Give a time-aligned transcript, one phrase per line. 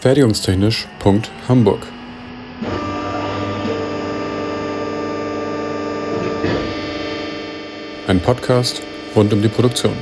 [0.00, 1.86] Fertigungstechnisch.hamburg
[8.06, 8.80] Ein Podcast
[9.14, 9.92] rund um die Produktion.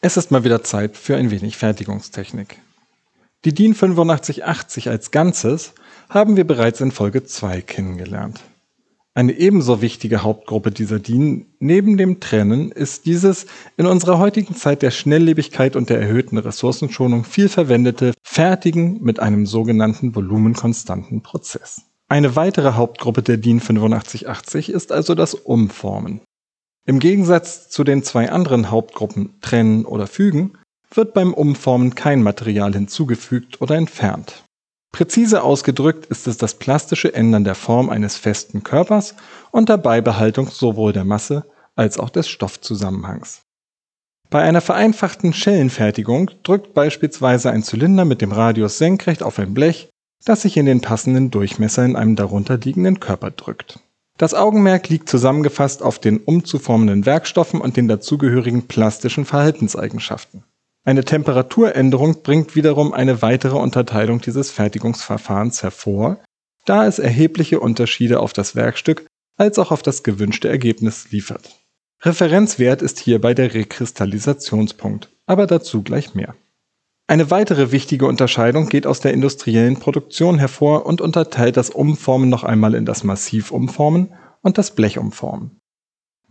[0.00, 2.58] Es ist mal wieder Zeit für ein wenig Fertigungstechnik.
[3.44, 5.74] Die DIN 8580 als Ganzes
[6.08, 8.40] haben wir bereits in Folge 2 kennengelernt.
[9.14, 13.44] Eine ebenso wichtige Hauptgruppe dieser DIN neben dem Trennen ist dieses
[13.76, 19.44] in unserer heutigen Zeit der Schnelllebigkeit und der erhöhten Ressourcenschonung viel verwendete Fertigen mit einem
[19.44, 21.82] sogenannten volumenkonstanten Prozess.
[22.08, 26.22] Eine weitere Hauptgruppe der DIN 8580 ist also das Umformen.
[26.86, 30.54] Im Gegensatz zu den zwei anderen Hauptgruppen Trennen oder Fügen
[30.90, 34.42] wird beim Umformen kein Material hinzugefügt oder entfernt.
[34.92, 39.14] Präzise ausgedrückt ist es das plastische Ändern der Form eines festen Körpers
[39.50, 43.42] unter Beibehaltung sowohl der Masse als auch des Stoffzusammenhangs.
[44.28, 49.90] Bei einer vereinfachten Schellenfertigung drückt beispielsweise ein Zylinder mit dem Radius senkrecht auf ein Blech,
[50.24, 53.80] das sich in den passenden Durchmesser in einem darunter liegenden Körper drückt.
[54.18, 60.44] Das Augenmerk liegt zusammengefasst auf den umzuformenden Werkstoffen und den dazugehörigen plastischen Verhaltenseigenschaften.
[60.84, 66.18] Eine Temperaturänderung bringt wiederum eine weitere Unterteilung dieses Fertigungsverfahrens hervor,
[66.64, 71.56] da es erhebliche Unterschiede auf das Werkstück als auch auf das gewünschte Ergebnis liefert.
[72.02, 76.34] Referenzwert ist hierbei der Rekristallisationspunkt, aber dazu gleich mehr.
[77.06, 82.42] Eine weitere wichtige Unterscheidung geht aus der industriellen Produktion hervor und unterteilt das Umformen noch
[82.42, 85.60] einmal in das Massivumformen und das Blechumformen.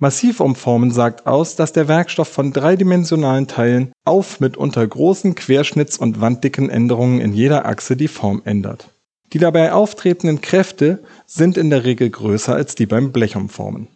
[0.02, 6.71] Massivumformen sagt aus, dass der Werkstoff von dreidimensionalen Teilen auf mitunter großen Querschnitts- und wanddicken
[6.71, 8.89] Änderungen in jeder Achse die Form ändert.
[9.31, 13.89] Die dabei auftretenden Kräfte sind in der Regel größer als die beim Blechumformen.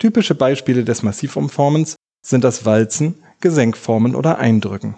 [0.00, 1.94] Typische Beispiele des Massivumformens
[2.26, 4.96] sind das Walzen, Gesenkformen oder Eindrücken.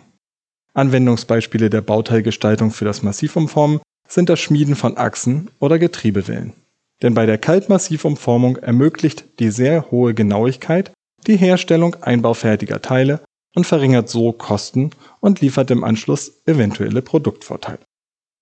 [0.73, 6.55] Anwendungsbeispiele der Bauteilgestaltung für das Massivumformen sind das Schmieden von Achsen oder Getriebewellen
[7.03, 10.93] denn bei der Kaltmassivumformung ermöglicht die sehr hohe Genauigkeit
[11.27, 13.21] die Herstellung einbaufertiger Teile
[13.55, 14.91] und verringert so Kosten
[15.21, 17.81] und liefert im Anschluss eventuelle Produktvorteile.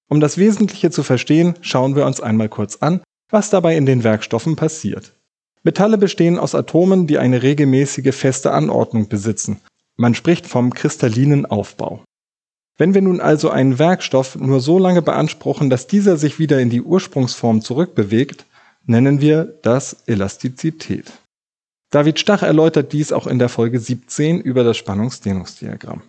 [0.08, 3.00] Um das Wesentliche zu verstehen, schauen wir uns einmal kurz an,
[3.30, 5.12] was dabei in den Werkstoffen passiert.
[5.62, 9.60] Metalle bestehen aus Atomen, die eine regelmäßige feste Anordnung besitzen.
[9.96, 12.02] Man spricht vom kristallinen Aufbau.
[12.78, 16.70] Wenn wir nun also einen Werkstoff nur so lange beanspruchen, dass dieser sich wieder in
[16.70, 18.46] die Ursprungsform zurückbewegt,
[18.86, 21.12] nennen wir das Elastizität.
[21.90, 26.02] David Stach erläutert dies auch in der Folge 17 über das Spannungsdehnungsdiagramm.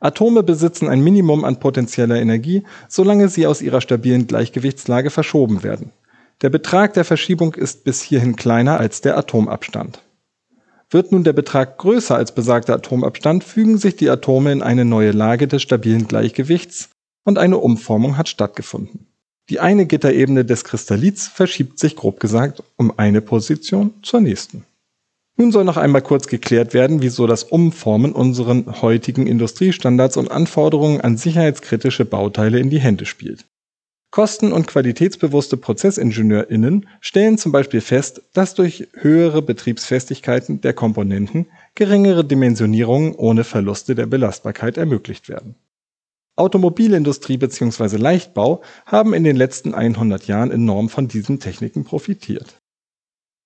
[0.00, 5.92] Atome besitzen ein Minimum an potenzieller Energie, solange sie aus ihrer stabilen Gleichgewichtslage verschoben werden.
[6.40, 10.02] Der Betrag der Verschiebung ist bis hierhin kleiner als der Atomabstand.
[10.88, 15.12] Wird nun der Betrag größer als besagter Atomabstand, fügen sich die Atome in eine neue
[15.12, 16.88] Lage des stabilen Gleichgewichts
[17.24, 19.09] und eine Umformung hat stattgefunden.
[19.50, 24.64] Die eine Gitterebene des Kristallits verschiebt sich grob gesagt um eine Position zur nächsten.
[25.36, 31.00] Nun soll noch einmal kurz geklärt werden, wieso das Umformen unseren heutigen Industriestandards und Anforderungen
[31.00, 33.46] an sicherheitskritische Bauteile in die Hände spielt.
[34.12, 42.24] Kosten- und qualitätsbewusste ProzessingenieurInnen stellen zum Beispiel fest, dass durch höhere Betriebsfestigkeiten der Komponenten geringere
[42.24, 45.56] Dimensionierungen ohne Verluste der Belastbarkeit ermöglicht werden.
[46.40, 47.96] Automobilindustrie bzw.
[47.96, 52.56] Leichtbau haben in den letzten 100 Jahren enorm von diesen Techniken profitiert.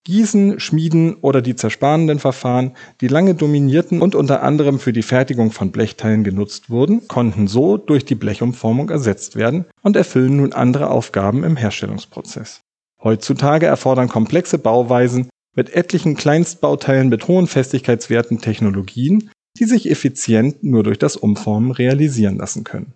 [0.06, 5.50] Gießen, Schmieden oder die zerspanenden Verfahren, die lange dominierten und unter anderem für die Fertigung
[5.50, 10.90] von Blechteilen genutzt wurden, konnten so durch die Blechumformung ersetzt werden und erfüllen nun andere
[10.90, 12.60] Aufgaben im Herstellungsprozess.
[13.02, 20.82] Heutzutage erfordern komplexe Bauweisen mit etlichen Kleinstbauteilen mit hohen Festigkeitswerten Technologien, die sich effizient nur
[20.82, 22.92] durch das Umformen realisieren lassen können.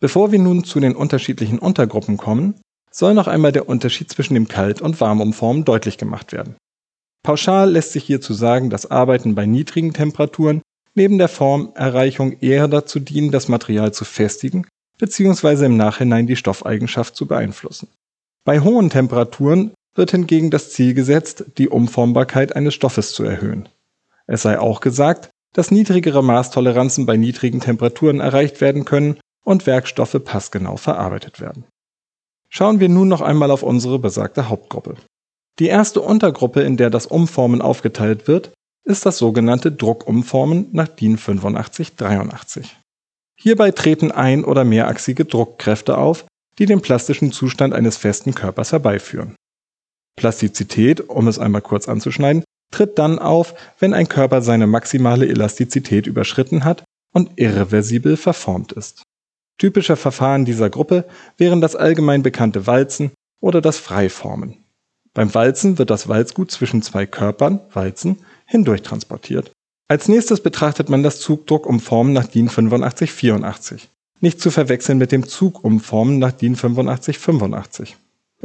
[0.00, 2.54] Bevor wir nun zu den unterschiedlichen Untergruppen kommen,
[2.90, 6.56] soll noch einmal der Unterschied zwischen dem Kalt- und Warmumformen deutlich gemacht werden.
[7.22, 10.62] Pauschal lässt sich hierzu sagen, dass Arbeiten bei niedrigen Temperaturen
[10.94, 14.66] neben der Formerreichung eher dazu dienen, das Material zu festigen
[14.98, 15.66] bzw.
[15.66, 17.88] im Nachhinein die Stoffeigenschaft zu beeinflussen.
[18.44, 23.68] Bei hohen Temperaturen wird hingegen das Ziel gesetzt, die Umformbarkeit eines Stoffes zu erhöhen.
[24.26, 30.20] Es sei auch gesagt, dass niedrigere Maßtoleranzen bei niedrigen Temperaturen erreicht werden können und Werkstoffe
[30.22, 31.64] passgenau verarbeitet werden.
[32.50, 34.96] Schauen wir nun noch einmal auf unsere besagte Hauptgruppe.
[35.58, 38.52] Die erste Untergruppe, in der das Umformen aufgeteilt wird,
[38.84, 42.76] ist das sogenannte Druckumformen nach DIN 8583.
[43.40, 46.26] Hierbei treten ein- oder mehrachsige Druckkräfte auf,
[46.58, 49.34] die den plastischen Zustand eines festen Körpers herbeiführen.
[50.16, 52.44] Plastizität, um es einmal kurz anzuschneiden,
[52.76, 56.84] tritt dann auf, wenn ein Körper seine maximale Elastizität überschritten hat
[57.14, 59.02] und irreversibel verformt ist.
[59.58, 61.06] Typische Verfahren dieser Gruppe
[61.38, 64.58] wären das allgemein bekannte Walzen oder das Freiformen.
[65.14, 69.52] Beim Walzen wird das Walzgut zwischen zwei Körpern, Walzen, hindurch transportiert.
[69.88, 73.88] Als nächstes betrachtet man das Zugdruckumformen nach DIN 8584.
[74.20, 77.96] Nicht zu verwechseln mit dem Zugumformen nach DIN 8585.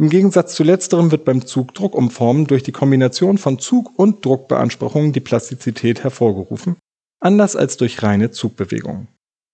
[0.02, 5.20] Im Gegensatz zu letzterem wird beim Zugdruckumformen durch die Kombination von Zug- und Druckbeanspruchungen die
[5.20, 6.76] Plastizität hervorgerufen,
[7.20, 9.10] anders als durch reine Zugbewegungen.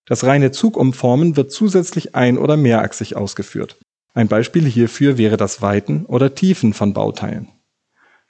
[0.06, 3.76] Das reine Zugumformen wird zusätzlich ein- oder mehrachsig ausgeführt.
[4.14, 7.50] Ein Beispiel hierfür wäre das Weiten oder Tiefen von Bauteilen.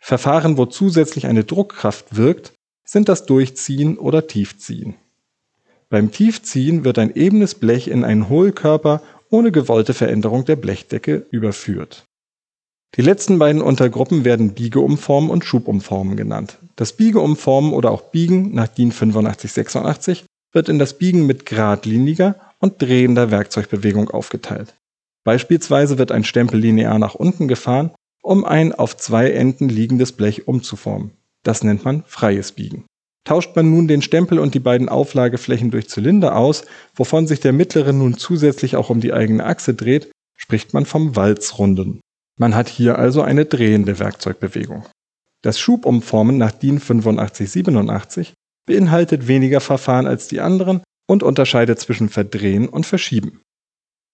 [0.02, 2.52] Verfahren, wo zusätzlich eine Druckkraft wirkt,
[2.84, 4.96] sind das Durchziehen oder Tiefziehen.
[5.90, 12.07] Beim Tiefziehen wird ein ebenes Blech in einen Hohlkörper ohne gewollte Veränderung der Blechdecke überführt.
[12.96, 16.58] Die letzten beiden Untergruppen werden Biegeumformen und Schubumformen genannt.
[16.76, 22.82] Das Biegeumformen oder auch Biegen nach DIN 8586 wird in das Biegen mit geradliniger und
[22.82, 24.74] drehender Werkzeugbewegung aufgeteilt.
[25.24, 27.92] Beispielsweise wird ein Stempel linear nach unten gefahren,
[28.24, 31.12] um ein auf zwei Enden liegendes Blech umzuformen.
[31.44, 32.86] Das nennt man freies Biegen.
[33.26, 36.64] Tauscht man nun den Stempel und die beiden Auflageflächen durch Zylinder aus,
[36.96, 41.18] wovon sich der mittlere nun zusätzlich auch um die eigene Achse dreht, spricht man vom
[41.18, 42.00] Walzrunden.
[42.38, 44.86] Man hat hier also eine drehende Werkzeugbewegung.
[45.42, 48.34] Das Schubumformen nach DIN 8587
[48.66, 53.42] beinhaltet weniger Verfahren als die anderen und unterscheidet zwischen Verdrehen und Verschieben.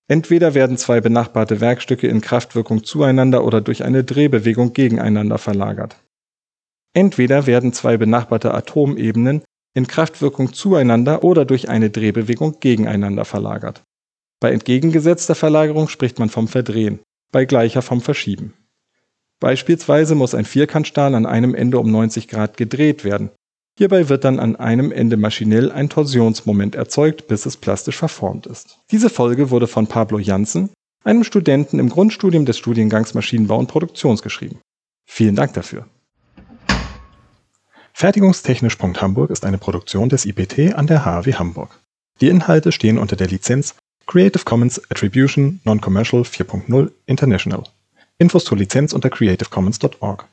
[0.08, 5.96] Entweder werden zwei benachbarte Werkstücke in Kraftwirkung zueinander oder durch eine Drehbewegung gegeneinander verlagert.
[6.94, 9.44] Entweder werden zwei benachbarte Atomebenen
[9.76, 13.82] in Kraftwirkung zueinander oder durch eine Drehbewegung gegeneinander verlagert.
[14.40, 17.00] Bei entgegengesetzter Verlagerung spricht man vom Verdrehen,
[17.34, 18.54] bei gleicher vom Verschieben.
[19.42, 23.30] Beispielsweise muss ein Vierkantstahl an einem Ende um 90 Grad gedreht werden.
[23.78, 28.80] Hierbei wird dann an einem Ende maschinell ein Torsionsmoment erzeugt, bis es plastisch verformt ist.
[28.92, 30.70] Diese Folge wurde von Pablo Janssen,
[31.04, 34.62] einem Studenten im Grundstudium des Studiengangs Maschinenbau und Produktions geschrieben.
[35.06, 35.88] Vielen Dank dafür.
[37.94, 41.80] Fertigungstechnisch.hamburg ist eine Produktion des IPT an der HAW Hamburg.
[42.22, 47.64] Die Inhalte stehen unter der Lizenz Creative Commons Attribution Non-Commercial 4.0 International.
[48.18, 50.26] Infos zur Lizenz unter creativecommons.org.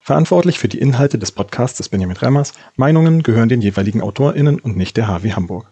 [0.00, 2.54] Verantwortlich für die Inhalte des Podcasts ist Benjamin Remmers.
[2.76, 5.70] Meinungen gehören den jeweiligen AutorInnen und nicht der HW Hamburg.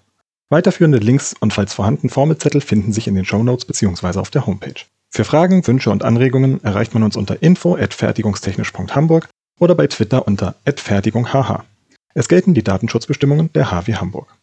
[0.49, 4.19] Weiterführende Links und falls vorhanden Formelzettel finden sich in den Shownotes bzw.
[4.19, 4.85] auf der Homepage.
[5.11, 11.65] Für Fragen, Wünsche und Anregungen erreicht man uns unter info@fertigungstechnisch.hamburg oder bei Twitter unter @fertigunghh.
[12.15, 14.37] Es gelten die Datenschutzbestimmungen der HW Hamburg.